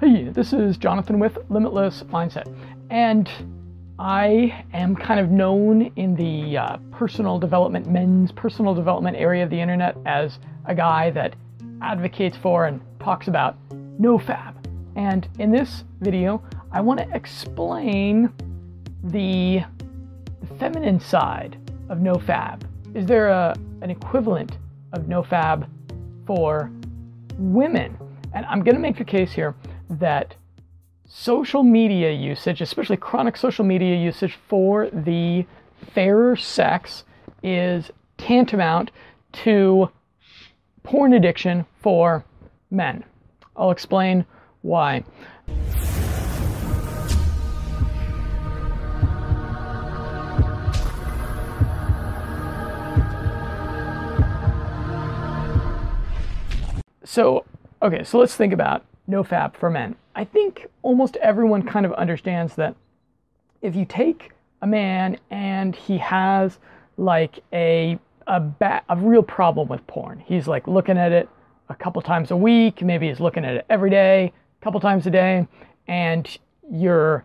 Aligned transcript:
Hey, 0.00 0.24
this 0.24 0.52
is 0.52 0.76
Jonathan 0.76 1.20
with 1.20 1.38
Limitless 1.50 2.02
Mindset, 2.02 2.52
and 2.90 3.30
I 3.96 4.64
am 4.72 4.96
kind 4.96 5.20
of 5.20 5.30
known 5.30 5.92
in 5.94 6.16
the 6.16 6.58
uh, 6.58 6.78
personal 6.90 7.38
development, 7.38 7.86
men's 7.86 8.32
personal 8.32 8.74
development 8.74 9.16
area 9.16 9.44
of 9.44 9.50
the 9.50 9.60
internet 9.60 9.96
as 10.04 10.40
a 10.64 10.74
guy 10.74 11.10
that 11.10 11.36
advocates 11.80 12.36
for 12.36 12.66
and 12.66 12.80
talks 12.98 13.28
about 13.28 13.56
no 13.70 14.18
fap. 14.18 14.56
And 14.96 15.28
in 15.38 15.52
this 15.52 15.84
video, 16.00 16.42
I 16.72 16.80
want 16.80 16.98
to 16.98 17.08
explain 17.14 18.32
the, 19.04 19.62
the 20.40 20.54
feminine 20.58 20.98
side 20.98 21.56
of 21.88 22.00
no 22.00 22.14
fap. 22.14 22.62
Is 22.94 23.06
there 23.06 23.28
a, 23.28 23.54
an 23.80 23.90
equivalent 23.90 24.58
of 24.92 25.06
no 25.06 25.22
fap 25.22 25.68
for 26.26 26.72
women? 27.38 27.96
And 28.32 28.44
I'm 28.46 28.64
going 28.64 28.74
to 28.74 28.80
make 28.80 28.98
the 28.98 29.04
case 29.04 29.32
here 29.32 29.54
that 29.88 30.36
social 31.06 31.62
media 31.62 32.10
usage, 32.10 32.60
especially 32.60 32.96
chronic 32.96 33.36
social 33.36 33.64
media 33.64 33.96
usage 33.96 34.38
for 34.48 34.88
the 34.90 35.46
fairer 35.92 36.36
sex, 36.36 37.04
is 37.42 37.90
tantamount 38.16 38.90
to 39.32 39.90
porn 40.82 41.12
addiction 41.12 41.66
for 41.80 42.24
men. 42.70 43.04
I'll 43.56 43.70
explain 43.70 44.24
why. 44.62 45.04
So, 57.04 57.44
okay, 57.80 58.02
so 58.02 58.18
let's 58.18 58.34
think 58.34 58.52
about 58.52 58.84
no 59.06 59.22
fap 59.22 59.56
for 59.56 59.70
men. 59.70 59.96
I 60.14 60.24
think 60.24 60.66
almost 60.82 61.16
everyone 61.16 61.62
kind 61.62 61.84
of 61.84 61.92
understands 61.94 62.54
that 62.56 62.74
if 63.62 63.74
you 63.74 63.84
take 63.84 64.32
a 64.62 64.66
man 64.66 65.18
and 65.30 65.74
he 65.74 65.98
has 65.98 66.58
like 66.96 67.40
a 67.52 67.98
a, 68.26 68.40
ba- 68.40 68.82
a 68.88 68.96
real 68.96 69.22
problem 69.22 69.68
with 69.68 69.86
porn, 69.86 70.22
he's 70.26 70.48
like 70.48 70.66
looking 70.66 70.96
at 70.96 71.12
it 71.12 71.28
a 71.68 71.74
couple 71.74 72.00
times 72.00 72.30
a 72.30 72.36
week, 72.36 72.80
maybe 72.80 73.08
he's 73.08 73.20
looking 73.20 73.44
at 73.44 73.54
it 73.54 73.66
every 73.68 73.90
day, 73.90 74.32
a 74.60 74.64
couple 74.64 74.80
times 74.80 75.06
a 75.06 75.10
day, 75.10 75.46
and 75.88 76.38
you're 76.70 77.24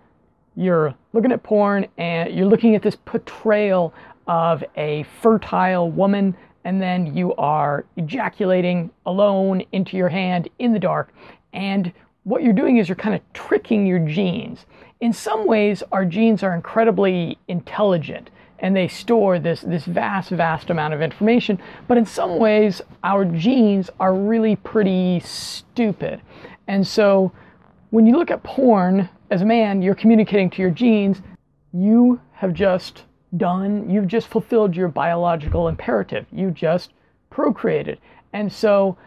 you're 0.55 0.93
looking 1.13 1.31
at 1.31 1.41
porn 1.41 1.87
and 1.97 2.33
you're 2.35 2.45
looking 2.45 2.75
at 2.75 2.81
this 2.81 2.95
portrayal 3.05 3.93
of 4.27 4.63
a 4.75 5.03
fertile 5.21 5.89
woman 5.89 6.35
and 6.65 6.81
then 6.81 7.15
you 7.15 7.33
are 7.35 7.85
ejaculating 7.95 8.89
alone 9.05 9.63
into 9.71 9.95
your 9.95 10.09
hand 10.09 10.49
in 10.59 10.73
the 10.73 10.79
dark 10.79 11.13
and 11.53 11.91
what 12.23 12.43
you're 12.43 12.53
doing 12.53 12.77
is 12.77 12.87
you're 12.87 12.95
kind 12.95 13.15
of 13.15 13.21
tricking 13.33 13.85
your 13.85 13.99
genes. 13.99 14.65
In 14.99 15.13
some 15.13 15.47
ways, 15.47 15.81
our 15.91 16.05
genes 16.05 16.43
are 16.43 16.53
incredibly 16.53 17.37
intelligent 17.47 18.29
and 18.59 18.75
they 18.75 18.87
store 18.87 19.39
this, 19.39 19.61
this 19.61 19.85
vast, 19.85 20.29
vast 20.29 20.69
amount 20.69 20.93
of 20.93 21.01
information. 21.01 21.59
But 21.87 21.97
in 21.97 22.05
some 22.05 22.37
ways, 22.37 22.81
our 23.03 23.23
genes 23.25 23.89
are 23.99 24.13
really 24.13 24.57
pretty 24.57 25.21
stupid. 25.21 26.21
And 26.67 26.85
so 26.85 27.31
when 27.89 28.05
you 28.05 28.17
look 28.17 28.31
at 28.31 28.43
porn 28.43 29.09
as 29.31 29.41
a 29.41 29.45
man, 29.45 29.81
you're 29.81 29.95
communicating 29.95 30.49
to 30.51 30.61
your 30.61 30.71
genes, 30.71 31.21
you 31.71 32.19
have 32.33 32.53
just 32.53 33.03
done, 33.37 33.89
you've 33.89 34.07
just 34.07 34.27
fulfilled 34.27 34.75
your 34.75 34.87
biological 34.87 35.67
imperative. 35.67 36.25
You 36.31 36.51
just 36.51 36.91
procreated. 37.29 37.99
And 38.33 38.51
so 38.51 38.97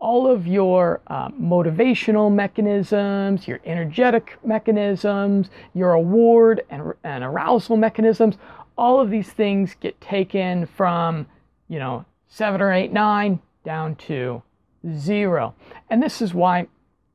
all 0.00 0.26
of 0.26 0.46
your 0.46 1.00
uh, 1.08 1.28
motivational 1.28 2.32
mechanisms, 2.32 3.46
your 3.46 3.60
energetic 3.64 4.38
mechanisms, 4.44 5.50
your 5.74 5.92
award 5.92 6.62
and, 6.70 6.94
and 7.04 7.22
arousal 7.22 7.76
mechanisms, 7.76 8.36
all 8.78 8.98
of 8.98 9.10
these 9.10 9.30
things 9.30 9.76
get 9.78 10.00
taken 10.00 10.64
from, 10.66 11.26
you 11.68 11.78
know, 11.78 12.04
seven 12.28 12.62
or 12.62 12.72
eight, 12.72 12.92
nine 12.92 13.38
down 13.62 13.94
to 13.96 14.42
zero. 14.96 15.54
And 15.90 16.02
this 16.02 16.22
is 16.22 16.32
why 16.32 16.66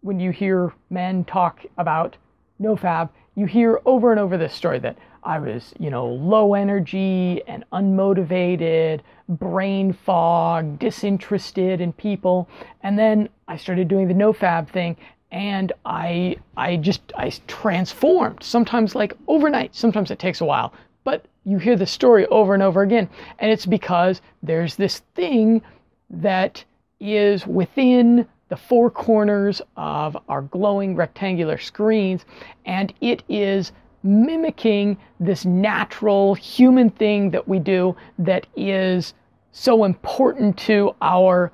when 0.01 0.19
you 0.19 0.29
hear 0.29 0.71
men 0.91 1.25
talk 1.25 1.65
about 1.79 2.15
nofap, 2.61 3.09
you 3.33 3.47
hear 3.47 3.81
over 3.85 4.11
and 4.11 4.19
over 4.19 4.37
this 4.37 4.53
story 4.53 4.77
that 4.79 4.97
I 5.25 5.39
was, 5.39 5.73
you 5.79 5.89
know, 5.89 6.05
low 6.07 6.53
energy 6.53 7.41
and 7.47 7.65
unmotivated, 7.73 9.01
brain 9.27 9.91
fog, 9.91 10.77
disinterested 10.77 11.81
in 11.81 11.91
people. 11.93 12.47
And 12.83 12.97
then 12.97 13.29
I 13.47 13.57
started 13.57 13.87
doing 13.87 14.07
the 14.07 14.13
nofap 14.13 14.69
thing 14.69 14.95
and 15.31 15.73
I 15.83 16.37
I 16.55 16.77
just 16.77 17.01
I 17.17 17.31
transformed. 17.47 18.43
Sometimes 18.43 18.93
like 18.93 19.13
overnight, 19.27 19.75
sometimes 19.75 20.11
it 20.11 20.19
takes 20.19 20.41
a 20.41 20.45
while. 20.45 20.73
But 21.03 21.25
you 21.43 21.57
hear 21.57 21.75
the 21.75 21.87
story 21.87 22.27
over 22.27 22.53
and 22.53 22.61
over 22.61 22.83
again. 22.83 23.09
And 23.39 23.51
it's 23.51 23.65
because 23.65 24.21
there's 24.43 24.75
this 24.75 24.99
thing 25.15 25.61
that 26.09 26.63
is 26.99 27.47
within 27.47 28.27
the 28.49 28.55
four 28.55 28.91
corners 28.91 29.59
of 29.75 30.15
our 30.29 30.43
glowing 30.43 30.95
rectangular 30.95 31.57
screens 31.57 32.25
and 32.65 32.93
it 33.01 33.23
is 33.27 33.71
mimicking 34.05 34.97
this 35.19 35.45
natural 35.45 36.35
human 36.35 36.89
thing 36.91 37.31
that 37.31 37.47
we 37.47 37.59
do 37.59 37.95
that 38.19 38.45
is 38.55 39.13
so 39.51 39.83
important 39.83 40.57
to 40.57 40.95
our 41.01 41.51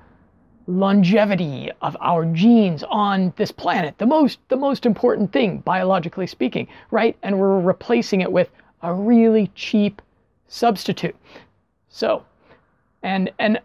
longevity 0.66 1.70
of 1.80 1.96
our 2.00 2.24
genes 2.26 2.84
on 2.84 3.32
this 3.36 3.50
planet. 3.50 3.96
The 3.98 4.06
most 4.06 4.38
the 4.48 4.56
most 4.56 4.86
important 4.86 5.32
thing 5.32 5.58
biologically 5.58 6.26
speaking 6.26 6.68
right? 6.90 7.16
And 7.22 7.38
we're 7.38 7.60
replacing 7.60 8.20
it 8.20 8.30
with 8.30 8.50
a 8.82 8.94
really 8.94 9.50
cheap 9.54 10.00
substitute. 10.46 11.16
So 11.88 12.24
and 13.02 13.30
and 13.38 13.60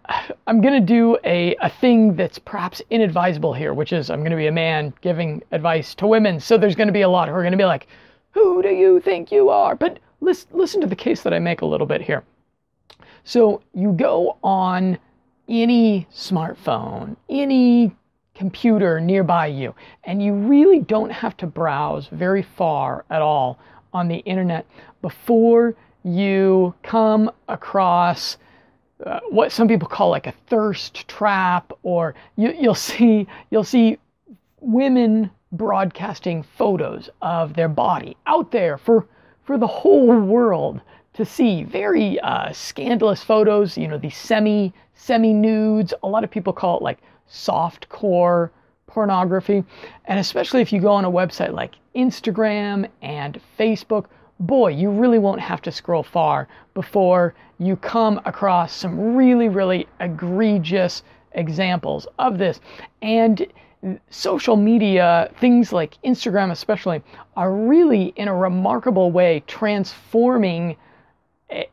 I'm 0.47 0.61
going 0.61 0.73
to 0.73 0.85
do 0.85 1.17
a, 1.23 1.55
a 1.61 1.69
thing 1.69 2.15
that's 2.15 2.39
perhaps 2.39 2.81
inadvisable 2.89 3.53
here, 3.53 3.73
which 3.73 3.93
is 3.93 4.09
I'm 4.09 4.19
going 4.19 4.31
to 4.31 4.37
be 4.37 4.47
a 4.47 4.51
man 4.51 4.93
giving 5.01 5.43
advice 5.51 5.93
to 5.95 6.07
women. 6.07 6.39
So 6.39 6.57
there's 6.57 6.75
going 6.75 6.87
to 6.87 6.93
be 6.93 7.01
a 7.01 7.09
lot 7.09 7.27
who 7.27 7.35
are 7.35 7.41
going 7.41 7.51
to 7.51 7.57
be 7.57 7.65
like, 7.65 7.87
who 8.31 8.61
do 8.61 8.69
you 8.69 8.99
think 8.99 9.31
you 9.31 9.49
are? 9.49 9.75
But 9.75 9.99
listen, 10.21 10.49
listen 10.51 10.81
to 10.81 10.88
the 10.88 10.95
case 10.95 11.21
that 11.23 11.33
I 11.33 11.39
make 11.39 11.61
a 11.61 11.65
little 11.65 11.88
bit 11.88 12.01
here. 12.01 12.23
So 13.23 13.61
you 13.73 13.91
go 13.91 14.38
on 14.43 14.97
any 15.49 16.07
smartphone, 16.13 17.16
any 17.29 17.95
computer 18.35 18.99
nearby 18.99 19.47
you, 19.47 19.73
and 20.03 20.21
you 20.21 20.33
really 20.33 20.79
don't 20.79 21.09
have 21.09 21.35
to 21.37 21.47
browse 21.47 22.07
very 22.07 22.43
far 22.43 23.05
at 23.09 23.21
all 23.21 23.59
on 23.93 24.07
the 24.07 24.17
internet 24.17 24.66
before 25.01 25.75
you 26.03 26.73
come 26.83 27.31
across 27.47 28.37
uh, 29.05 29.19
what 29.29 29.51
some 29.51 29.67
people 29.67 29.87
call 29.87 30.09
like 30.09 30.27
a 30.27 30.33
thirst 30.47 31.07
trap, 31.07 31.71
or 31.83 32.16
you, 32.35 32.53
you'll 32.59 32.73
see 32.73 33.27
you'll 33.51 33.63
see 33.63 33.97
women 34.59 35.29
broadcasting 35.52 36.44
photos 36.44 37.09
of 37.22 37.53
their 37.53 37.69
body 37.69 38.18
out 38.25 38.52
there 38.52 38.78
for, 38.78 39.08
for 39.44 39.58
the 39.58 39.68
whole 39.68 40.19
world 40.19 40.81
to 41.13 41.25
see. 41.25 41.63
Very 41.63 42.19
uh, 42.19 42.52
scandalous 42.52 43.24
photos, 43.24 43.78
you 43.78 43.88
know, 43.88 43.97
the 43.97 44.09
semi 44.09 44.74
semi 44.94 45.34
nudes. 45.34 45.94
A 46.03 46.08
lot 46.08 46.24
of 46.24 46.31
people 46.31 46.53
call 46.53 46.78
it 46.78 46.84
like 46.84 47.00
soft 47.28 47.90
core 47.90 48.52
pornography. 48.88 49.63
And 50.06 50.19
especially 50.19 50.62
if 50.62 50.72
you 50.72 50.80
go 50.80 50.91
on 50.91 51.06
a 51.06 51.12
website 51.12 51.53
like 51.53 51.75
Instagram 51.96 52.90
and 53.02 53.40
Facebook, 53.59 54.06
boy, 54.40 54.69
you 54.69 54.90
really 54.90 55.19
won't 55.19 55.41
have 55.41 55.62
to 55.64 55.72
scroll 55.72 56.03
far 56.03 56.47
before 56.74 57.34
you 57.59 57.75
come 57.75 58.22
across 58.25 58.74
some 58.74 59.16
really, 59.16 59.50
really 59.50 59.88
egregious 60.00 61.03
examples 61.34 62.08
of 62.19 62.38
this. 62.38 62.59
And 63.02 63.46
social 64.09 64.55
media, 64.55 65.31
things 65.39 65.71
like 65.71 65.97
Instagram 66.03 66.52
especially, 66.52 67.02
are 67.35 67.53
really 67.53 68.13
in 68.16 68.28
a 68.28 68.35
remarkable 68.35 69.11
way 69.11 69.43
transforming 69.47 70.75
eh, 71.49 71.66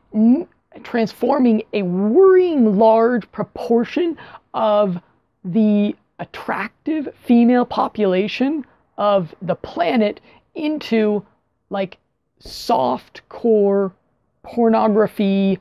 transforming 0.83 1.63
a 1.73 1.81
worrying 1.83 2.77
large 2.77 3.29
proportion 3.31 4.17
of 4.53 5.01
the 5.43 5.95
attractive 6.19 7.07
female 7.23 7.65
population 7.65 8.65
of 8.97 9.33
the 9.41 9.55
planet 9.55 10.19
into 10.53 11.25
like 11.69 11.97
soft 12.39 13.27
core 13.29 13.91
pornography 14.43 15.59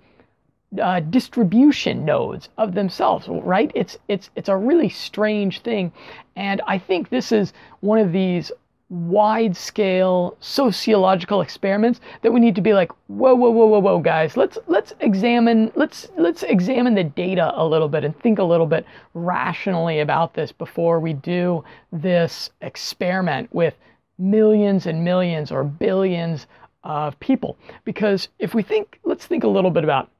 uh, 0.80 1.00
distribution 1.00 2.04
nodes 2.04 2.48
of 2.58 2.74
themselves, 2.74 3.28
right? 3.28 3.70
It's 3.74 3.98
it's 4.08 4.30
it's 4.36 4.48
a 4.48 4.56
really 4.56 4.88
strange 4.88 5.60
thing, 5.60 5.92
and 6.36 6.60
I 6.66 6.78
think 6.78 7.08
this 7.08 7.32
is 7.32 7.52
one 7.80 7.98
of 7.98 8.12
these 8.12 8.50
wide 8.90 9.56
scale 9.56 10.36
sociological 10.40 11.40
experiments 11.40 12.00
that 12.22 12.32
we 12.32 12.38
need 12.38 12.54
to 12.54 12.60
be 12.60 12.74
like 12.74 12.92
whoa 13.06 13.34
whoa 13.34 13.50
whoa 13.50 13.66
whoa 13.66 13.78
whoa 13.78 13.98
guys 13.98 14.36
let's 14.36 14.58
let's 14.66 14.92
examine 15.00 15.72
let's 15.74 16.08
let's 16.18 16.42
examine 16.42 16.94
the 16.94 17.02
data 17.02 17.50
a 17.56 17.66
little 17.66 17.88
bit 17.88 18.04
and 18.04 18.16
think 18.20 18.38
a 18.38 18.44
little 18.44 18.66
bit 18.66 18.84
rationally 19.14 20.00
about 20.00 20.34
this 20.34 20.52
before 20.52 21.00
we 21.00 21.14
do 21.14 21.64
this 21.92 22.50
experiment 22.60 23.48
with 23.54 23.74
millions 24.18 24.86
and 24.86 25.02
millions 25.02 25.50
or 25.50 25.64
billions 25.64 26.46
of 26.84 27.18
people 27.20 27.56
because 27.84 28.28
if 28.38 28.54
we 28.54 28.62
think 28.62 29.00
let's 29.04 29.26
think 29.26 29.44
a 29.44 29.48
little 29.48 29.70
bit 29.70 29.82
about 29.82 30.10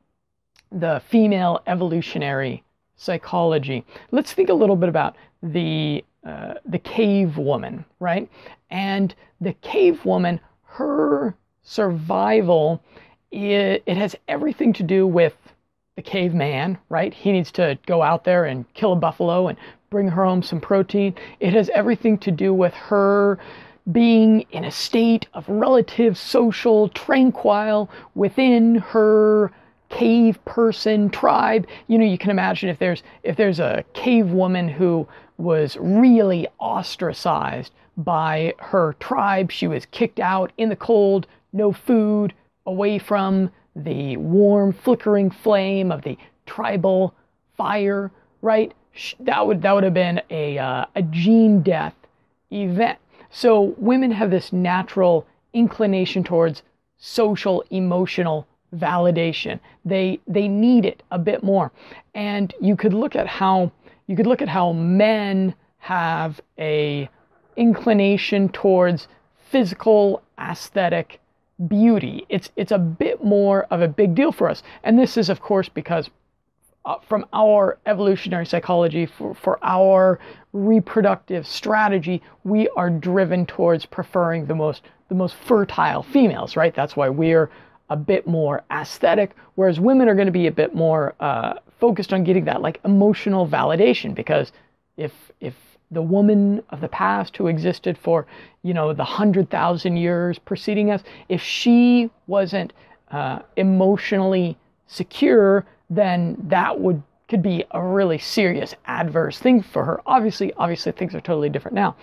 the 0.73 1.01
female 1.09 1.61
evolutionary 1.67 2.63
psychology 2.97 3.85
let's 4.13 4.33
think 4.33 4.49
a 4.49 4.55
little 4.55 4.77
bit 4.77 4.89
about 4.89 5.17
the 5.43 6.05
uh, 6.25 6.55
the 6.65 6.79
cave 6.79 7.37
woman, 7.37 7.85
right? 8.01 8.31
And 8.71 9.15
the 9.43 9.53
cave 9.55 10.07
woman, 10.07 10.41
her 10.63 11.35
survival, 11.63 12.83
it, 13.31 13.83
it 13.85 13.97
has 13.99 14.17
everything 14.27 14.73
to 14.75 14.83
do 14.83 15.07
with 15.07 15.37
the 15.97 16.03
caveman, 16.03 16.79
right? 16.89 17.13
He 17.13 17.31
needs 17.31 17.53
to 17.53 17.79
go 17.87 18.03
out 18.03 18.25
there 18.25 18.47
and 18.47 18.65
kill 18.73 18.95
a 18.95 18.97
buffalo 18.97 19.49
and 19.49 19.59
bring 19.91 20.09
her 20.09 20.25
home 20.25 20.43
some 20.43 20.61
protein. 20.61 21.15
It 21.41 21.53
has 21.53 21.69
everything 21.75 22.17
to 22.19 22.31
do 22.31 22.55
with 22.55 22.73
her 22.73 23.39
being 23.93 24.47
in 24.51 24.65
a 24.65 24.71
state 24.71 25.27
of 25.35 25.47
relative 25.47 26.17
social 26.17 26.89
tranquil 26.89 27.91
within 28.15 28.77
her 28.77 29.53
cave 29.91 30.43
person 30.45 31.09
tribe 31.11 31.67
you 31.87 31.99
know 31.99 32.05
you 32.05 32.19
can 32.19 32.31
imagine 32.31 32.69
if 32.69 32.79
there's 32.79 33.03
if 33.23 33.37
there's 33.37 33.61
a 33.61 33.85
cave 33.93 34.31
woman 34.31 34.69
who 34.69 35.07
was 35.37 35.77
really 35.81 36.47
ostracized 36.59 37.73
by 37.97 38.55
her 38.59 38.95
tribe. 39.01 39.51
She 39.51 39.67
was 39.67 39.87
kicked 39.87 40.21
out 40.21 40.53
in 40.57 40.69
the 40.69 40.77
cold, 40.77 41.27
no 41.53 41.73
food, 41.73 42.35
away 42.67 42.99
from 42.99 43.51
the 43.77 44.17
warm, 44.17 44.73
flickering 44.73 45.31
flame 45.31 45.91
of 45.93 46.03
the 46.03 46.17
tribal 46.47 47.15
fire, 47.57 48.11
right? 48.43 48.73
That 49.21 49.47
would, 49.47 49.63
that 49.63 49.73
would 49.73 49.85
have 49.85 49.95
been 49.95 50.21
a, 50.31 50.59
uh, 50.59 50.87
a 50.95 51.03
gene 51.03 51.63
death 51.63 51.95
event. 52.53 52.99
So 53.31 53.75
women 53.77 54.13
have 54.13 54.31
this 54.31 54.53
natural 54.53 55.27
inclination 55.53 56.23
towards 56.23 56.63
social, 56.97 57.65
emotional 57.71 58.47
validation. 58.77 59.61
They, 59.85 60.21
they 60.27 60.49
need 60.49 60.85
it 60.85 61.03
a 61.11 61.19
bit 61.19 61.43
more. 61.43 61.73
And 62.15 62.55
you 62.61 62.77
could 62.77 62.95
look 62.95 63.17
at 63.17 63.27
how 63.27 63.73
you 64.07 64.17
could 64.17 64.27
look 64.27 64.43
at 64.43 64.49
how 64.49 64.73
men 64.73 65.55
have 65.79 66.41
a 66.59 67.09
inclination 67.57 68.49
towards 68.51 69.09
physical 69.51 70.23
aesthetic 70.39 71.21
beauty. 71.69 72.27
It's 72.29 72.51
it's 72.57 72.73
a 72.73 72.79
bit 72.79 73.25
more 73.25 73.65
of 73.71 73.81
a 73.81 73.89
big 73.89 74.15
deal 74.15 74.33
for 74.33 74.49
us. 74.49 74.63
And 74.83 74.99
this 74.99 75.17
is 75.17 75.31
of 75.31 75.41
course 75.41 75.69
because 75.69 76.11
uh, 76.85 76.97
from 77.09 77.25
our 77.33 77.79
evolutionary 77.87 78.45
psychology 78.45 79.07
for, 79.07 79.35
for 79.35 79.59
our 79.63 80.19
reproductive 80.53 81.47
strategy, 81.47 82.23
we 82.45 82.69
are 82.77 82.91
driven 82.91 83.47
towards 83.47 83.87
preferring 83.87 84.47
the 84.47 84.55
most 84.55 84.83
the 85.09 85.15
most 85.15 85.35
fertile 85.35 86.03
females, 86.03 86.57
right? 86.57 86.75
That's 86.75 86.97
why 86.97 87.09
we're 87.09 87.51
a 87.91 87.97
bit 87.97 88.27
more 88.27 88.63
aesthetic, 88.71 89.37
whereas 89.55 89.79
women 89.79 90.09
are 90.09 90.15
going 90.15 90.27
to 90.27 90.33
be 90.33 90.47
a 90.47 90.53
bit 90.53 90.75
more 90.75 91.15
uh, 91.21 91.55
focused 91.79 92.13
on 92.13 92.25
getting 92.25 92.45
that 92.45 92.63
like 92.63 92.81
emotional 92.85 93.47
validation. 93.47 94.15
Because 94.15 94.53
if 94.97 95.13
if 95.41 95.55
the 95.91 96.03
woman 96.03 96.63
of 96.71 96.81
the 96.81 96.89
past 96.89 97.37
who 97.37 97.47
existed 97.47 97.97
for 97.99 98.27
you 98.63 98.75
know 98.75 98.93
the 98.93 99.05
hundred 99.05 99.51
thousand 99.51 99.97
years 99.97 100.39
preceding 100.39 100.91
us, 100.91 101.03
if 101.29 101.43
she 101.43 102.11
wasn't 102.27 102.73
uh, 103.11 103.41
emotionally 103.57 104.57
secure, 104.87 105.67
then 105.91 106.37
that 106.49 106.81
would 106.81 107.03
could 107.29 107.43
be 107.43 107.65
a 107.71 107.83
really 107.83 108.19
serious 108.19 108.75
adverse 108.87 109.39
thing 109.39 109.63
for 109.63 109.85
her. 109.85 110.01
Obviously, 110.07 110.53
obviously 110.55 110.93
things 110.93 111.15
are 111.15 111.21
totally 111.21 111.49
different 111.49 111.75
now. 111.75 111.97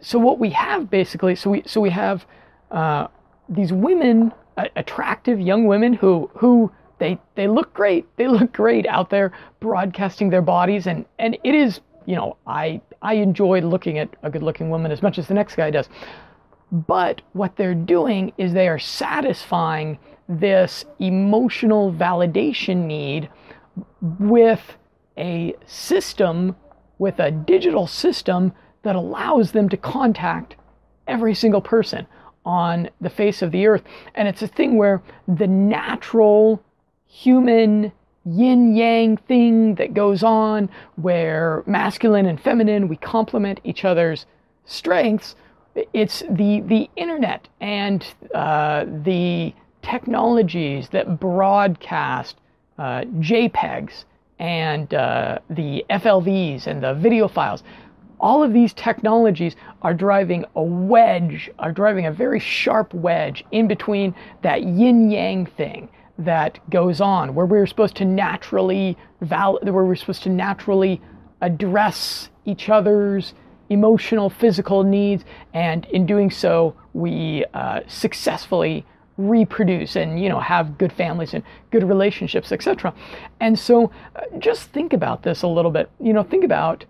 So 0.00 0.18
what 0.18 0.38
we 0.38 0.50
have 0.50 0.90
basically, 0.90 1.34
so 1.34 1.50
we 1.50 1.62
so 1.66 1.80
we 1.80 1.90
have 1.90 2.26
uh, 2.70 3.08
these 3.48 3.72
women 3.72 4.32
attractive 4.56 5.40
young 5.40 5.66
women 5.66 5.92
who 5.92 6.30
who 6.34 6.70
they 6.98 7.18
they 7.34 7.48
look 7.48 7.72
great. 7.74 8.06
They 8.16 8.28
look 8.28 8.52
great 8.52 8.86
out 8.86 9.10
there 9.10 9.32
broadcasting 9.60 10.30
their 10.30 10.42
bodies 10.42 10.86
and 10.86 11.04
and 11.18 11.36
it 11.44 11.54
is, 11.54 11.80
you 12.06 12.16
know, 12.16 12.36
I 12.46 12.80
I 13.02 13.14
enjoy 13.14 13.60
looking 13.60 13.98
at 13.98 14.10
a 14.22 14.30
good-looking 14.30 14.68
woman 14.70 14.92
as 14.92 15.02
much 15.02 15.18
as 15.18 15.26
the 15.26 15.34
next 15.34 15.56
guy 15.56 15.70
does. 15.70 15.88
But 16.70 17.22
what 17.32 17.56
they're 17.56 17.74
doing 17.74 18.32
is 18.38 18.52
they 18.52 18.68
are 18.68 18.78
satisfying 18.78 19.98
this 20.28 20.84
emotional 21.00 21.92
validation 21.92 22.84
need 22.86 23.28
with 24.00 24.76
a 25.16 25.54
system, 25.66 26.54
with 26.98 27.18
a 27.18 27.30
digital 27.30 27.86
system 27.86 28.52
that 28.82 28.94
allows 28.94 29.52
them 29.52 29.68
to 29.68 29.76
contact 29.76 30.56
every 31.08 31.34
single 31.34 31.60
person 31.60 32.06
on 32.44 32.88
the 33.00 33.10
face 33.10 33.42
of 33.42 33.50
the 33.52 33.66
earth. 33.66 33.82
And 34.14 34.28
it's 34.28 34.42
a 34.42 34.48
thing 34.48 34.76
where 34.76 35.02
the 35.28 35.46
natural 35.46 36.62
human 37.06 37.92
yin 38.24 38.76
yang 38.76 39.16
thing 39.16 39.74
that 39.76 39.94
goes 39.94 40.22
on, 40.22 40.68
where 40.96 41.62
masculine 41.66 42.26
and 42.26 42.40
feminine, 42.40 42.88
we 42.88 42.96
complement 42.96 43.60
each 43.64 43.84
other's 43.84 44.26
strengths. 44.64 45.36
It's 45.92 46.22
the, 46.30 46.60
the 46.60 46.90
internet 46.96 47.48
and 47.60 48.04
uh, 48.34 48.84
the 49.04 49.54
technologies 49.82 50.88
that 50.90 51.18
broadcast 51.18 52.36
uh, 52.78 53.02
JPEGs 53.20 54.04
and 54.38 54.92
uh, 54.94 55.38
the 55.50 55.84
FLVs 55.90 56.66
and 56.66 56.82
the 56.82 56.94
video 56.94 57.28
files 57.28 57.62
all 58.20 58.42
of 58.42 58.52
these 58.52 58.72
technologies 58.74 59.56
are 59.82 59.94
driving 59.94 60.44
a 60.54 60.62
wedge, 60.62 61.50
are 61.58 61.72
driving 61.72 62.06
a 62.06 62.12
very 62.12 62.38
sharp 62.38 62.92
wedge 62.94 63.44
in 63.50 63.66
between 63.66 64.14
that 64.42 64.62
yin 64.62 65.10
yang 65.10 65.46
thing 65.46 65.88
that 66.18 66.58
goes 66.68 67.00
on, 67.00 67.34
where 67.34 67.46
we're 67.46 67.66
supposed 67.66 67.96
to 67.96 68.04
naturally 68.04 68.96
val- 69.22 69.58
where 69.62 69.84
we're 69.84 69.96
supposed 69.96 70.22
to 70.22 70.28
naturally 70.28 71.00
address 71.40 72.28
each 72.44 72.68
other's 72.68 73.32
emotional, 73.70 74.28
physical 74.28 74.82
needs, 74.82 75.24
and 75.54 75.86
in 75.86 76.04
doing 76.04 76.30
so, 76.30 76.74
we 76.92 77.44
uh, 77.54 77.80
successfully 77.86 78.84
reproduce 79.16 79.96
and 79.96 80.22
you 80.22 80.28
know 80.28 80.40
have 80.40 80.78
good 80.78 80.92
families 80.92 81.34
and 81.34 81.42
good 81.70 81.84
relationships, 81.84 82.52
etc. 82.52 82.92
And 83.40 83.58
so, 83.58 83.90
uh, 84.16 84.20
just 84.38 84.70
think 84.70 84.92
about 84.92 85.22
this 85.22 85.42
a 85.42 85.48
little 85.48 85.70
bit. 85.70 85.90
You 86.00 86.12
know, 86.12 86.22
think 86.22 86.44
about 86.44 86.84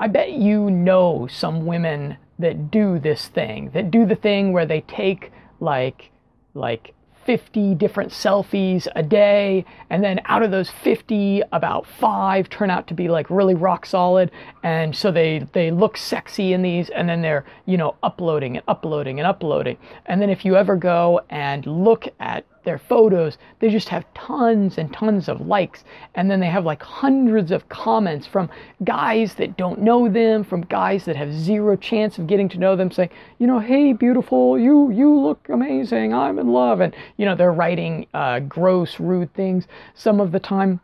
I 0.00 0.08
bet 0.08 0.32
you 0.32 0.70
know 0.70 1.26
some 1.30 1.66
women 1.66 2.16
that 2.38 2.70
do 2.70 2.98
this 2.98 3.26
thing, 3.28 3.70
that 3.74 3.90
do 3.90 4.06
the 4.06 4.14
thing 4.14 4.52
where 4.52 4.66
they 4.66 4.82
take 4.82 5.32
like 5.60 6.10
like 6.54 6.94
50 7.28 7.74
different 7.74 8.10
selfies 8.10 8.88
a 8.96 9.02
day 9.02 9.66
and 9.90 10.02
then 10.02 10.18
out 10.24 10.42
of 10.42 10.50
those 10.50 10.70
50 10.70 11.42
about 11.52 11.86
5 11.86 12.48
turn 12.48 12.70
out 12.70 12.86
to 12.86 12.94
be 12.94 13.08
like 13.08 13.28
really 13.28 13.54
rock 13.54 13.84
solid 13.84 14.30
and 14.62 14.96
so 14.96 15.10
they 15.10 15.40
they 15.52 15.70
look 15.70 15.98
sexy 15.98 16.54
in 16.54 16.62
these 16.62 16.88
and 16.88 17.06
then 17.06 17.20
they're 17.20 17.44
you 17.66 17.76
know 17.76 17.96
uploading 18.02 18.56
and 18.56 18.64
uploading 18.66 19.20
and 19.20 19.26
uploading. 19.26 19.76
And 20.06 20.22
then 20.22 20.30
if 20.30 20.42
you 20.44 20.56
ever 20.56 20.74
go 20.74 21.20
and 21.28 21.66
look 21.66 22.08
at 22.18 22.46
their 22.68 22.78
photos, 22.78 23.38
they 23.60 23.70
just 23.70 23.88
have 23.88 24.04
tons 24.12 24.76
and 24.76 24.92
tons 24.92 25.26
of 25.26 25.40
likes. 25.40 25.84
And 26.14 26.30
then 26.30 26.38
they 26.38 26.48
have 26.48 26.66
like 26.66 26.82
hundreds 26.82 27.50
of 27.50 27.66
comments 27.70 28.26
from 28.26 28.50
guys 28.84 29.32
that 29.36 29.56
don't 29.56 29.80
know 29.80 30.06
them, 30.06 30.44
from 30.44 30.60
guys 30.60 31.06
that 31.06 31.16
have 31.16 31.32
zero 31.32 31.76
chance 31.76 32.18
of 32.18 32.26
getting 32.26 32.46
to 32.50 32.58
know 32.58 32.76
them, 32.76 32.90
saying, 32.90 33.08
you 33.38 33.46
know, 33.46 33.58
hey, 33.58 33.94
beautiful, 33.94 34.58
you 34.58 34.90
you 34.90 35.18
look 35.18 35.48
amazing, 35.48 36.12
I'm 36.12 36.38
in 36.38 36.48
love. 36.48 36.80
And, 36.82 36.94
you 37.16 37.24
know, 37.24 37.34
they're 37.34 37.52
writing 37.52 38.06
uh, 38.12 38.40
gross, 38.40 39.00
rude 39.00 39.32
things 39.32 39.66
some 39.94 40.20
of 40.20 40.30
the 40.30 40.40
time. 40.40 40.80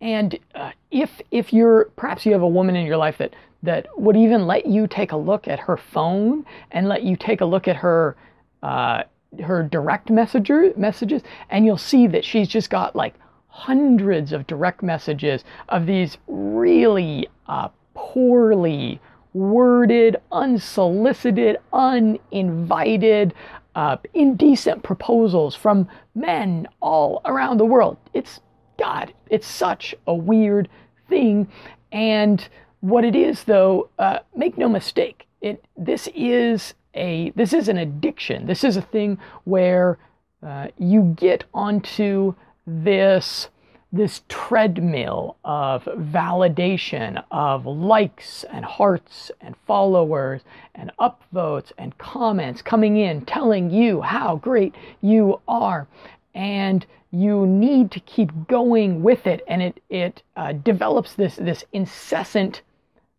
And 0.00 0.38
uh, 0.54 0.70
if 0.92 1.20
if 1.32 1.52
you're 1.52 1.86
perhaps 1.96 2.24
you 2.24 2.32
have 2.32 2.42
a 2.42 2.48
woman 2.48 2.76
in 2.76 2.86
your 2.86 2.96
life 2.96 3.18
that 3.18 3.34
that 3.64 3.88
would 3.98 4.16
even 4.16 4.46
let 4.46 4.66
you 4.66 4.86
take 4.86 5.10
a 5.10 5.16
look 5.16 5.48
at 5.48 5.58
her 5.58 5.76
phone 5.76 6.46
and 6.70 6.86
let 6.86 7.02
you 7.02 7.16
take 7.16 7.40
a 7.40 7.44
look 7.44 7.66
at 7.66 7.74
her 7.74 8.16
uh, 8.62 9.02
her 9.40 9.62
direct 9.62 10.10
messenger 10.10 10.72
messages 10.76 11.22
and 11.50 11.64
you'll 11.64 11.76
see 11.76 12.06
that 12.06 12.24
she's 12.24 12.48
just 12.48 12.70
got 12.70 12.96
like 12.96 13.14
hundreds 13.48 14.32
of 14.32 14.46
direct 14.46 14.82
messages 14.82 15.44
of 15.68 15.86
these 15.86 16.18
really 16.26 17.28
uh, 17.46 17.68
poorly 17.94 19.00
worded, 19.32 20.16
unsolicited, 20.32 21.58
uninvited, 21.72 23.34
uh, 23.74 23.96
indecent 24.14 24.82
proposals 24.82 25.54
from 25.54 25.88
men 26.14 26.66
all 26.80 27.20
around 27.26 27.58
the 27.58 27.64
world. 27.64 27.96
It's 28.14 28.40
God, 28.78 29.12
it's 29.30 29.46
such 29.46 29.94
a 30.06 30.14
weird 30.14 30.68
thing. 31.08 31.48
And 31.92 32.46
what 32.80 33.04
it 33.04 33.14
is, 33.14 33.44
though, 33.44 33.90
uh, 33.98 34.20
make 34.34 34.56
no 34.56 34.68
mistake, 34.68 35.26
it 35.40 35.64
this 35.76 36.08
is 36.14 36.74
a 36.96 37.30
this 37.36 37.52
is 37.52 37.68
an 37.68 37.78
addiction. 37.78 38.46
This 38.46 38.64
is 38.64 38.76
a 38.76 38.82
thing 38.82 39.18
where 39.44 39.98
uh, 40.42 40.68
you 40.78 41.14
get 41.16 41.44
onto 41.54 42.34
this 42.66 43.48
this 43.92 44.22
treadmill 44.28 45.36
of 45.44 45.84
validation 45.84 47.22
of 47.30 47.64
likes 47.66 48.44
and 48.44 48.64
hearts 48.64 49.30
and 49.40 49.54
followers 49.66 50.42
and 50.74 50.90
upvotes 51.00 51.72
and 51.78 51.96
comments 51.96 52.60
coming 52.62 52.96
in 52.96 53.24
telling 53.24 53.70
you 53.70 54.02
how 54.02 54.36
great 54.36 54.74
you 55.00 55.40
are 55.46 55.86
and 56.34 56.84
you 57.10 57.46
need 57.46 57.90
to 57.90 58.00
keep 58.00 58.30
going 58.48 59.02
with 59.02 59.26
it 59.26 59.42
and 59.48 59.62
it 59.62 59.82
it 59.88 60.22
uh, 60.36 60.52
develops 60.52 61.14
this 61.14 61.36
this 61.36 61.64
incessant 61.72 62.62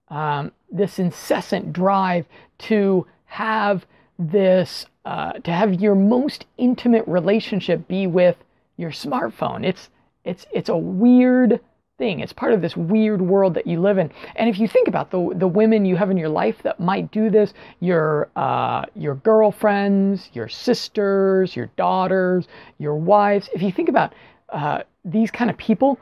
um, 0.09 0.51
this 0.71 0.99
incessant 0.99 1.73
drive 1.73 2.25
to 2.57 3.05
have 3.27 3.85
this 4.19 4.87
uh, 5.05 5.33
to 5.33 5.51
have 5.51 5.75
your 5.75 5.95
most 5.95 6.45
intimate 6.57 7.07
relationship 7.07 7.87
be 7.87 8.07
with 8.07 8.35
your 8.77 8.91
smartphone. 8.91 9.65
It's 9.65 9.89
it's 10.25 10.45
it's 10.51 10.69
a 10.69 10.77
weird 10.77 11.59
thing. 11.97 12.19
It's 12.19 12.33
part 12.33 12.53
of 12.53 12.61
this 12.61 12.75
weird 12.75 13.21
world 13.21 13.53
that 13.55 13.65
you 13.65 13.79
live 13.79 13.97
in. 13.97 14.11
And 14.35 14.49
if 14.49 14.59
you 14.59 14.67
think 14.67 14.87
about 14.87 15.11
the 15.11 15.33
the 15.35 15.47
women 15.47 15.85
you 15.85 15.95
have 15.95 16.09
in 16.09 16.17
your 16.17 16.29
life 16.29 16.61
that 16.63 16.79
might 16.79 17.11
do 17.11 17.29
this, 17.29 17.53
your 17.79 18.29
uh, 18.35 18.85
your 18.95 19.15
girlfriends, 19.15 20.29
your 20.33 20.47
sisters, 20.47 21.55
your 21.55 21.69
daughters, 21.75 22.47
your 22.79 22.95
wives. 22.95 23.49
If 23.53 23.61
you 23.61 23.71
think 23.71 23.89
about 23.89 24.13
uh, 24.49 24.83
these 25.05 25.31
kind 25.31 25.49
of 25.49 25.57
people, 25.57 25.99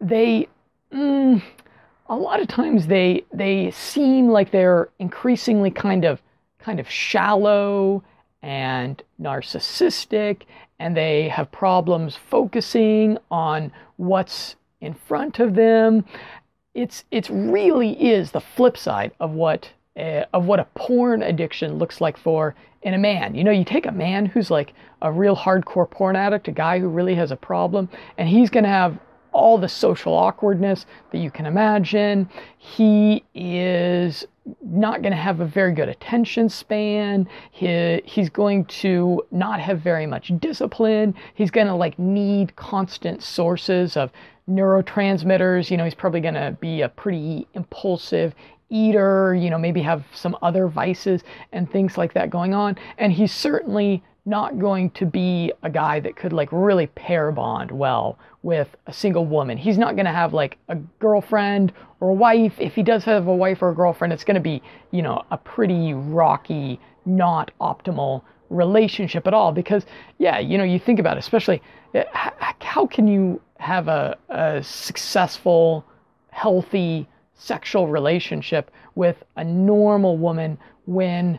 they. 0.00 0.48
Mm, 0.92 1.42
a 2.08 2.16
lot 2.16 2.40
of 2.40 2.48
times 2.48 2.86
they 2.86 3.24
they 3.32 3.70
seem 3.70 4.28
like 4.28 4.50
they're 4.50 4.90
increasingly 4.98 5.70
kind 5.70 6.04
of 6.04 6.20
kind 6.64 6.80
of 6.80 6.88
shallow 6.88 8.02
and 8.42 9.02
narcissistic 9.20 10.42
and 10.78 10.96
they 10.96 11.28
have 11.28 11.50
problems 11.52 12.16
focusing 12.16 13.18
on 13.30 13.70
what's 13.96 14.56
in 14.80 14.94
front 14.94 15.38
of 15.38 15.54
them 15.54 16.04
it's 16.74 17.04
it's 17.10 17.30
really 17.30 17.92
is 17.92 18.32
the 18.32 18.40
flip 18.40 18.76
side 18.76 19.12
of 19.20 19.30
what 19.30 19.70
uh, 19.96 20.24
of 20.32 20.46
what 20.46 20.58
a 20.58 20.66
porn 20.74 21.22
addiction 21.22 21.78
looks 21.78 22.00
like 22.00 22.16
for 22.16 22.54
in 22.82 22.94
a 22.94 22.98
man. 22.98 23.34
You 23.34 23.44
know, 23.44 23.50
you 23.50 23.64
take 23.64 23.86
a 23.86 23.92
man 23.92 24.26
who's 24.26 24.50
like 24.50 24.74
a 25.02 25.10
real 25.10 25.36
hardcore 25.36 25.90
porn 25.90 26.16
addict, 26.16 26.48
a 26.48 26.52
guy 26.52 26.78
who 26.78 26.88
really 26.88 27.14
has 27.14 27.30
a 27.30 27.36
problem, 27.36 27.88
and 28.18 28.28
he's 28.28 28.50
going 28.50 28.64
to 28.64 28.70
have 28.70 28.98
all 29.32 29.58
the 29.58 29.68
social 29.68 30.14
awkwardness 30.14 30.86
that 31.10 31.18
you 31.18 31.30
can 31.30 31.46
imagine. 31.46 32.28
He 32.58 33.24
is 33.34 34.26
not 34.62 35.02
going 35.02 35.12
to 35.12 35.18
have 35.18 35.40
a 35.40 35.46
very 35.46 35.72
good 35.72 35.88
attention 35.88 36.48
span. 36.48 37.28
He, 37.50 38.02
he's 38.04 38.28
going 38.28 38.66
to 38.66 39.22
not 39.30 39.60
have 39.60 39.80
very 39.80 40.06
much 40.06 40.32
discipline. 40.38 41.14
He's 41.34 41.50
going 41.50 41.66
to 41.66 41.74
like 41.74 41.98
need 41.98 42.54
constant 42.56 43.22
sources 43.22 43.96
of 43.96 44.10
neurotransmitters. 44.48 45.70
You 45.70 45.76
know, 45.76 45.84
he's 45.84 45.94
probably 45.94 46.20
going 46.20 46.34
to 46.34 46.56
be 46.60 46.82
a 46.82 46.88
pretty 46.88 47.46
impulsive 47.54 48.34
eater, 48.70 49.34
you 49.34 49.50
know, 49.50 49.58
maybe 49.58 49.80
have 49.82 50.04
some 50.12 50.36
other 50.42 50.68
vices 50.68 51.22
and 51.52 51.70
things 51.70 51.96
like 51.96 52.12
that 52.14 52.30
going 52.30 52.54
on. 52.54 52.76
And 52.98 53.12
he's 53.12 53.32
certainly 53.32 54.02
not 54.26 54.58
going 54.58 54.90
to 54.90 55.06
be 55.06 55.52
a 55.62 55.70
guy 55.70 56.00
that 56.00 56.16
could 56.16 56.32
like 56.32 56.48
really 56.50 56.86
pair 56.88 57.30
bond 57.30 57.70
well 57.70 58.18
with 58.44 58.68
a 58.86 58.92
single 58.92 59.24
woman. 59.24 59.56
He's 59.56 59.78
not 59.78 59.96
going 59.96 60.04
to 60.04 60.12
have 60.12 60.34
like 60.34 60.58
a 60.68 60.76
girlfriend 60.98 61.72
or 62.00 62.10
a 62.10 62.14
wife. 62.14 62.52
If 62.58 62.74
he 62.74 62.82
does 62.82 63.02
have 63.04 63.26
a 63.26 63.34
wife 63.34 63.62
or 63.62 63.70
a 63.70 63.74
girlfriend, 63.74 64.12
it's 64.12 64.22
going 64.22 64.34
to 64.34 64.40
be, 64.40 64.62
you 64.90 65.00
know, 65.00 65.24
a 65.30 65.38
pretty 65.38 65.94
rocky, 65.94 66.78
not 67.06 67.50
optimal 67.58 68.22
relationship 68.50 69.26
at 69.26 69.32
all 69.32 69.50
because 69.50 69.86
yeah, 70.18 70.38
you 70.38 70.58
know, 70.58 70.64
you 70.64 70.78
think 70.78 70.98
about 70.98 71.16
it, 71.16 71.20
especially 71.20 71.62
eh, 71.94 72.04
how 72.12 72.86
can 72.86 73.08
you 73.08 73.40
have 73.58 73.88
a, 73.88 74.16
a 74.28 74.62
successful, 74.62 75.82
healthy 76.28 77.08
sexual 77.32 77.88
relationship 77.88 78.70
with 78.94 79.16
a 79.36 79.44
normal 79.44 80.18
woman 80.18 80.58
when 80.84 81.38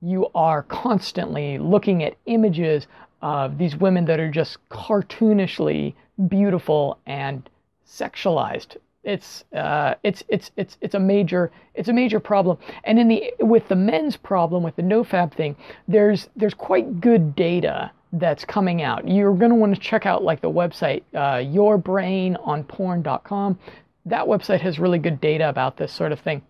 you 0.00 0.26
are 0.34 0.62
constantly 0.62 1.58
looking 1.58 2.02
at 2.02 2.16
images 2.24 2.86
of 3.20 3.58
these 3.58 3.76
women 3.76 4.06
that 4.06 4.18
are 4.18 4.30
just 4.30 4.56
cartoonishly 4.70 5.94
beautiful 6.28 6.98
and 7.06 7.48
sexualized. 7.86 8.76
It's 9.04 9.44
uh, 9.54 9.94
it's 10.02 10.24
it's 10.28 10.50
it's 10.56 10.76
it's 10.80 10.96
a 10.96 10.98
major 10.98 11.52
it's 11.74 11.88
a 11.88 11.92
major 11.92 12.18
problem. 12.18 12.58
And 12.84 12.98
in 12.98 13.06
the 13.08 13.32
with 13.40 13.68
the 13.68 13.76
men's 13.76 14.16
problem 14.16 14.64
with 14.64 14.76
the 14.76 14.82
nofap 14.82 15.32
thing, 15.32 15.54
there's 15.86 16.28
there's 16.34 16.54
quite 16.54 17.00
good 17.00 17.36
data 17.36 17.92
that's 18.12 18.44
coming 18.44 18.82
out. 18.82 19.08
You're 19.08 19.34
going 19.34 19.50
to 19.50 19.56
want 19.56 19.74
to 19.74 19.80
check 19.80 20.06
out 20.06 20.22
like 20.24 20.40
the 20.40 20.50
website 20.50 21.02
uh, 21.14 21.38
yourbrainonporn.com. 21.38 23.58
That 24.06 24.26
website 24.26 24.60
has 24.60 24.78
really 24.78 24.98
good 24.98 25.20
data 25.20 25.48
about 25.48 25.76
this 25.76 25.92
sort 25.92 26.12
of 26.12 26.20
thing 26.20 26.42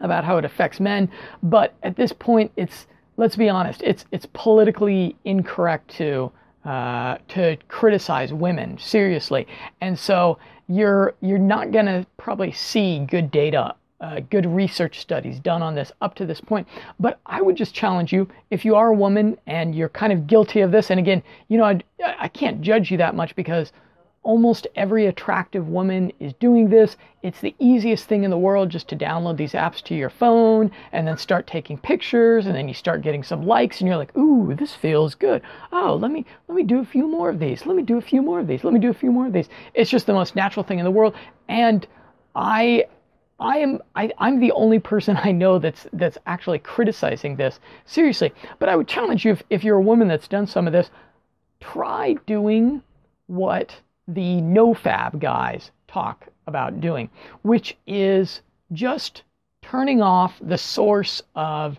about 0.00 0.24
how 0.24 0.36
it 0.38 0.44
affects 0.44 0.80
men. 0.80 1.08
But 1.42 1.74
at 1.82 1.96
this 1.96 2.12
point, 2.12 2.52
it's 2.56 2.86
let's 3.16 3.36
be 3.36 3.48
honest, 3.48 3.82
it's 3.82 4.04
it's 4.12 4.26
politically 4.32 5.16
incorrect 5.24 5.88
to 5.96 6.30
uh, 6.66 7.18
to 7.28 7.56
criticize 7.68 8.32
women 8.32 8.76
seriously, 8.76 9.46
and 9.80 9.98
so 9.98 10.38
you're 10.68 11.14
you're 11.20 11.38
not 11.38 11.70
going 11.70 11.86
to 11.86 12.06
probably 12.16 12.52
see 12.52 12.98
good 13.08 13.30
data. 13.30 13.74
Uh, 13.98 14.20
good 14.28 14.44
research 14.44 15.00
studies 15.00 15.40
done 15.40 15.62
on 15.62 15.74
this 15.74 15.90
up 16.02 16.14
to 16.14 16.26
this 16.26 16.38
point. 16.38 16.68
But 17.00 17.18
I 17.24 17.40
would 17.40 17.56
just 17.56 17.74
challenge 17.74 18.12
you 18.12 18.28
if 18.50 18.62
you 18.62 18.76
are 18.76 18.88
a 18.88 18.94
woman 18.94 19.38
and 19.46 19.74
you're 19.74 19.88
kind 19.88 20.12
of 20.12 20.26
guilty 20.26 20.60
of 20.60 20.70
this, 20.70 20.90
and 20.90 21.00
again, 21.00 21.22
you 21.48 21.56
know, 21.56 21.64
I, 21.64 21.80
I 22.18 22.28
can't 22.28 22.60
judge 22.60 22.90
you 22.90 22.98
that 22.98 23.14
much 23.14 23.34
because 23.34 23.72
almost 24.26 24.66
every 24.74 25.06
attractive 25.06 25.68
woman 25.68 26.12
is 26.18 26.32
doing 26.34 26.68
this. 26.68 26.96
It's 27.22 27.40
the 27.40 27.54
easiest 27.60 28.06
thing 28.06 28.24
in 28.24 28.30
the 28.30 28.36
world 28.36 28.70
just 28.70 28.88
to 28.88 28.96
download 28.96 29.36
these 29.36 29.52
apps 29.52 29.80
to 29.84 29.94
your 29.94 30.10
phone 30.10 30.72
and 30.90 31.06
then 31.06 31.16
start 31.16 31.46
taking 31.46 31.78
pictures 31.78 32.46
and 32.46 32.54
then 32.54 32.66
you 32.66 32.74
start 32.74 33.02
getting 33.02 33.22
some 33.22 33.46
likes 33.46 33.80
and 33.80 33.86
you're 33.86 33.96
like, 33.96 34.16
"Ooh, 34.16 34.52
this 34.52 34.74
feels 34.74 35.14
good. 35.14 35.42
Oh, 35.70 35.94
let 35.94 36.10
me 36.10 36.26
let 36.48 36.56
me 36.56 36.64
do 36.64 36.80
a 36.80 36.84
few 36.84 37.06
more 37.06 37.30
of 37.30 37.38
these. 37.38 37.66
Let 37.66 37.76
me 37.76 37.84
do 37.84 37.98
a 37.98 38.02
few 38.02 38.20
more 38.20 38.40
of 38.40 38.48
these. 38.48 38.64
Let 38.64 38.74
me 38.74 38.80
do 38.80 38.90
a 38.90 38.94
few 38.94 39.12
more 39.12 39.26
of 39.26 39.32
these." 39.32 39.48
It's 39.74 39.90
just 39.90 40.06
the 40.06 40.12
most 40.12 40.34
natural 40.34 40.64
thing 40.64 40.80
in 40.80 40.84
the 40.84 40.90
world 40.90 41.14
and 41.48 41.86
I 42.34 42.86
I 43.38 43.58
am 43.58 43.80
I, 43.94 44.10
I'm 44.18 44.40
the 44.40 44.52
only 44.52 44.80
person 44.80 45.16
I 45.22 45.30
know 45.30 45.60
that's 45.60 45.86
that's 45.92 46.18
actually 46.26 46.58
criticizing 46.58 47.36
this 47.36 47.60
seriously. 47.84 48.32
But 48.58 48.68
I 48.68 48.74
would 48.74 48.88
challenge 48.88 49.24
you 49.24 49.32
if, 49.32 49.42
if 49.50 49.62
you're 49.62 49.76
a 49.76 49.90
woman 49.90 50.08
that's 50.08 50.26
done 50.26 50.48
some 50.48 50.66
of 50.66 50.72
this, 50.72 50.90
try 51.60 52.16
doing 52.26 52.82
what 53.28 53.80
the 54.08 54.40
nofap 54.42 55.18
guys 55.18 55.70
talk 55.88 56.26
about 56.46 56.80
doing, 56.80 57.10
which 57.42 57.76
is 57.86 58.40
just 58.72 59.22
turning 59.62 60.00
off 60.00 60.38
the 60.40 60.58
source 60.58 61.22
of 61.34 61.78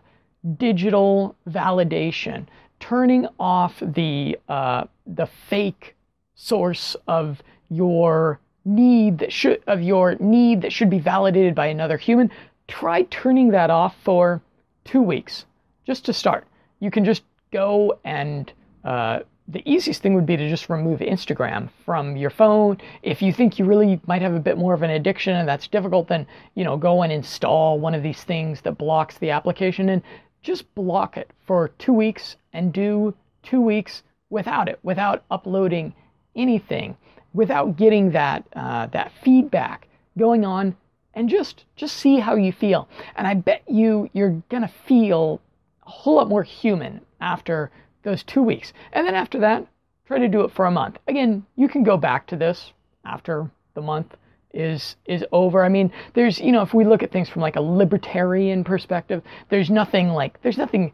digital 0.58 1.36
validation, 1.50 2.46
turning 2.80 3.28
off 3.40 3.82
the 3.82 4.38
uh, 4.50 4.86
the 5.06 5.28
fake 5.50 5.96
source 6.36 6.96
of 7.08 7.42
your 7.70 8.40
need 8.66 9.18
that 9.20 9.32
should 9.32 9.62
of 9.68 9.82
your 9.82 10.16
need 10.20 10.62
that 10.62 10.74
should 10.74 10.90
be 10.90 11.00
validated 11.00 11.56
by 11.56 11.68
another 11.68 11.98
human. 11.98 12.30
Try 12.68 13.04
turning 13.04 13.52
that 13.52 13.70
off 13.70 13.96
for 14.04 14.42
two 14.84 15.02
weeks, 15.02 15.46
just 15.86 16.06
to 16.06 16.14
start. 16.14 16.46
You 16.80 16.92
can 16.92 17.06
just 17.06 17.24
go 17.52 17.98
and 18.04 18.52
uh, 18.84 19.20
the 19.48 19.64
easiest 19.66 20.02
thing 20.02 20.14
would 20.14 20.26
be 20.26 20.36
to 20.36 20.50
just 20.50 20.70
remove 20.70 21.00
Instagram 21.00 21.70
from 21.86 22.18
your 22.18 22.30
phone. 22.30 22.78
If 23.02 23.22
you 23.22 23.32
think 23.32 23.58
you 23.58 23.66
really 23.66 24.02
might 24.06 24.22
have 24.22 24.34
a 24.34 24.40
bit 24.40 24.58
more 24.58 24.74
of 24.74 24.82
an 24.82 24.90
addiction 24.90 25.36
and 25.36 25.48
that's 25.48 25.68
difficult, 25.68 26.10
then 26.10 26.28
you 26.56 26.64
know 26.64 26.76
go 26.76 27.02
and 27.04 27.12
install 27.12 27.80
one 27.80 27.96
of 27.96 28.04
these 28.04 28.24
things 28.24 28.62
that 28.62 28.78
blocks 28.78 29.18
the 29.18 29.32
application 29.32 29.90
and 29.90 30.02
just 30.42 30.74
block 30.76 31.18
it 31.18 31.32
for 31.46 31.70
two 31.80 31.94
weeks 31.94 32.36
and 32.54 32.74
do 32.74 33.14
two 33.42 33.62
weeks 33.62 34.04
without 34.30 34.68
it, 34.68 34.80
without 34.84 35.24
uploading 35.32 35.94
anything, 36.36 36.98
without 37.34 37.78
getting 37.78 38.12
that 38.12 38.44
uh, 38.54 38.88
that 38.88 39.12
feedback 39.24 39.88
going 40.18 40.44
on, 40.44 40.76
and 41.14 41.30
just 41.30 41.64
just 41.78 41.96
see 41.96 42.20
how 42.20 42.36
you 42.36 42.52
feel. 42.52 42.90
And 43.16 43.26
I 43.26 43.34
bet 43.34 43.64
you 43.68 44.10
you're 44.12 44.42
gonna 44.50 44.72
feel 44.86 45.40
a 45.86 45.90
whole 45.90 46.16
lot 46.16 46.28
more 46.28 46.44
human 46.44 47.00
after 47.22 47.72
those 48.08 48.24
two 48.24 48.42
weeks. 48.42 48.72
And 48.94 49.06
then 49.06 49.16
after 49.16 49.40
that, 49.40 49.68
try 50.06 50.18
to 50.18 50.30
do 50.30 50.42
it 50.42 50.52
for 50.52 50.66
a 50.66 50.72
month. 50.72 50.98
Again, 51.08 51.46
you 51.58 51.68
can 51.68 51.84
go 51.84 51.98
back 51.98 52.26
to 52.28 52.38
this 52.38 52.72
after 53.04 53.52
the 53.74 53.82
month 53.82 54.16
is 54.54 54.96
is 55.06 55.26
over. 55.34 55.64
I 55.64 55.70
mean, 55.70 55.92
there's 56.14 56.40
you 56.40 56.54
know, 56.54 56.62
if 56.62 56.74
we 56.74 56.86
look 56.86 57.04
at 57.04 57.12
things 57.12 57.28
from 57.28 57.42
like 57.42 57.58
a 57.58 57.62
libertarian 57.62 58.64
perspective, 58.64 59.22
there's 59.50 59.70
nothing 59.70 60.10
like 60.10 60.42
there's 60.42 60.58
nothing 60.58 60.94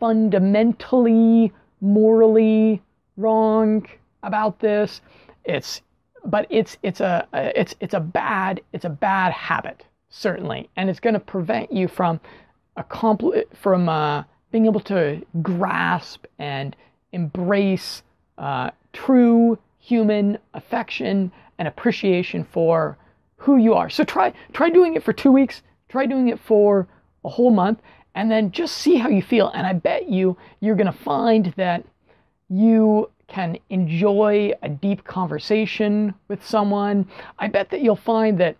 fundamentally 0.00 1.52
morally 1.80 2.82
wrong 3.16 3.86
about 4.24 4.58
this. 4.58 5.00
It's 5.44 5.80
but 6.24 6.46
it's 6.50 6.76
it's 6.82 7.00
a 7.00 7.28
it's 7.32 7.76
it's 7.78 7.94
a 7.94 8.00
bad 8.00 8.60
it's 8.72 8.84
a 8.84 8.90
bad 8.90 9.32
habit 9.32 9.86
certainly, 10.10 10.68
and 10.76 10.90
it's 10.90 11.00
going 11.00 11.14
to 11.14 11.20
prevent 11.20 11.72
you 11.72 11.86
from 11.86 12.20
accompli- 12.76 13.44
from 13.54 13.88
uh, 13.88 14.24
being 14.52 14.66
able 14.66 14.80
to 14.80 15.20
grasp 15.42 16.26
and 16.38 16.76
embrace 17.12 18.02
uh, 18.38 18.70
true 18.92 19.58
human 19.78 20.38
affection 20.54 21.32
and 21.58 21.66
appreciation 21.66 22.44
for 22.44 22.96
who 23.36 23.56
you 23.56 23.74
are. 23.74 23.90
So 23.90 24.04
try 24.04 24.32
try 24.52 24.70
doing 24.70 24.94
it 24.94 25.02
for 25.02 25.12
two 25.12 25.32
weeks. 25.32 25.62
Try 25.88 26.06
doing 26.06 26.28
it 26.28 26.38
for 26.38 26.86
a 27.24 27.28
whole 27.28 27.50
month, 27.50 27.80
and 28.14 28.30
then 28.30 28.50
just 28.50 28.78
see 28.78 28.96
how 28.96 29.08
you 29.08 29.22
feel. 29.22 29.48
And 29.48 29.66
I 29.66 29.72
bet 29.72 30.08
you 30.08 30.36
you're 30.60 30.76
going 30.76 30.86
to 30.86 30.98
find 30.98 31.52
that 31.56 31.84
you 32.48 33.10
can 33.28 33.58
enjoy 33.70 34.52
a 34.62 34.68
deep 34.68 35.04
conversation 35.04 36.14
with 36.28 36.46
someone. 36.46 37.06
I 37.38 37.48
bet 37.48 37.70
that 37.70 37.80
you'll 37.80 37.96
find 37.96 38.38
that 38.38 38.56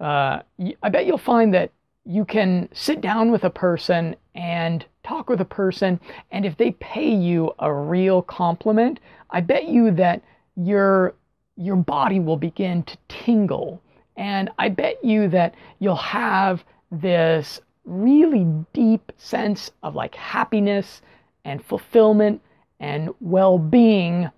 uh, 0.00 0.42
I 0.82 0.88
bet 0.90 1.06
you'll 1.06 1.18
find 1.18 1.54
that 1.54 1.70
you 2.04 2.24
can 2.24 2.68
sit 2.72 3.00
down 3.00 3.32
with 3.32 3.44
a 3.44 3.50
person 3.50 4.14
and 4.34 4.84
talk 5.06 5.28
with 5.30 5.40
a 5.40 5.46
person, 5.46 6.00
and 6.32 6.44
if 6.44 6.56
they 6.56 6.72
pay 6.72 7.08
you 7.08 7.52
a 7.58 7.72
real 7.72 8.22
compliment, 8.22 9.00
I 9.30 9.40
bet 9.40 9.68
you 9.68 9.90
that 9.92 10.22
your 10.56 11.14
your 11.56 11.76
body 11.76 12.20
will 12.20 12.36
begin 12.36 12.82
to 12.82 12.96
tingle, 13.08 13.80
and 14.16 14.50
I 14.58 14.68
bet 14.68 15.02
you 15.04 15.28
that 15.28 15.54
you'll 15.78 15.96
have 15.96 16.64
this 16.90 17.60
really 17.84 18.44
deep 18.72 19.12
sense 19.16 19.70
of 19.82 19.94
like 19.94 20.14
happiness 20.14 21.02
and 21.44 21.64
fulfillment 21.64 22.42
and 22.80 23.10
well-being 23.20 24.30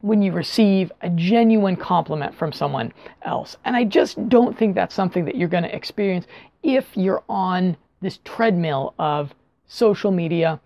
when 0.00 0.22
you 0.22 0.32
receive 0.32 0.92
a 1.02 1.10
genuine 1.10 1.76
compliment 1.76 2.34
from 2.34 2.52
someone 2.52 2.92
else. 3.22 3.56
And 3.64 3.74
I 3.74 3.84
just 3.84 4.28
don't 4.28 4.56
think 4.56 4.74
that's 4.74 4.94
something 4.94 5.24
that 5.24 5.34
you're 5.34 5.48
going 5.48 5.64
to 5.64 5.74
experience 5.74 6.26
if 6.62 6.86
you're 6.96 7.24
on 7.28 7.76
this 8.00 8.20
treadmill 8.24 8.94
of 8.98 9.34
social 9.68 10.10
media 10.10 10.60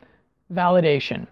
validation. 0.52 1.26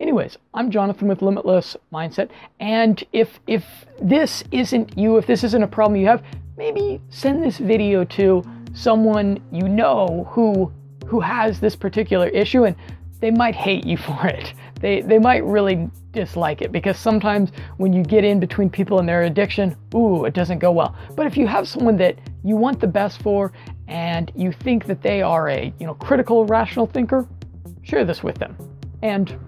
Anyways, 0.00 0.36
I'm 0.52 0.70
Jonathan 0.70 1.06
with 1.06 1.22
Limitless 1.22 1.76
Mindset, 1.92 2.30
and 2.58 3.04
if 3.12 3.38
if 3.46 3.64
this 4.00 4.42
isn't 4.50 4.98
you, 4.98 5.16
if 5.16 5.26
this 5.26 5.44
isn't 5.44 5.62
a 5.62 5.68
problem 5.68 6.00
you 6.00 6.08
have, 6.08 6.24
maybe 6.56 7.00
send 7.08 7.42
this 7.42 7.58
video 7.58 8.04
to 8.04 8.42
someone 8.74 9.40
you 9.52 9.68
know 9.68 10.26
who 10.30 10.72
who 11.06 11.20
has 11.20 11.60
this 11.60 11.76
particular 11.76 12.26
issue 12.28 12.64
and 12.64 12.74
they 13.20 13.30
might 13.30 13.54
hate 13.54 13.84
you 13.86 13.96
for 14.08 14.26
it. 14.26 14.54
They 14.80 15.02
they 15.02 15.18
might 15.18 15.44
really 15.44 15.88
dislike 16.10 16.62
it 16.62 16.72
because 16.72 16.98
sometimes 16.98 17.52
when 17.76 17.92
you 17.92 18.02
get 18.02 18.24
in 18.24 18.40
between 18.40 18.68
people 18.68 18.98
and 18.98 19.08
their 19.08 19.22
addiction, 19.22 19.76
ooh, 19.94 20.24
it 20.24 20.34
doesn't 20.34 20.58
go 20.58 20.72
well. 20.72 20.96
But 21.14 21.26
if 21.26 21.36
you 21.36 21.46
have 21.46 21.68
someone 21.68 21.96
that 21.98 22.16
you 22.42 22.56
want 22.56 22.80
the 22.80 22.86
best 22.88 23.22
for 23.22 23.52
and 23.92 24.32
you 24.34 24.52
think 24.52 24.86
that 24.86 25.02
they 25.02 25.20
are 25.20 25.50
a, 25.50 25.70
you 25.78 25.86
know, 25.86 25.92
critical 25.92 26.46
rational 26.46 26.86
thinker, 26.86 27.28
share 27.82 28.06
this 28.06 28.22
with 28.22 28.36
them. 28.38 28.56
And 29.02 29.38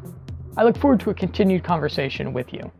I 0.58 0.64
look 0.64 0.76
forward 0.76 1.00
to 1.00 1.10
a 1.10 1.14
continued 1.14 1.64
conversation 1.64 2.34
with 2.34 2.52
you. 2.52 2.70